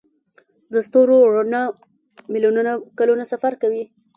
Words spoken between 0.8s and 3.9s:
ستورو رڼا میلیونونه کلونه سفر کوي.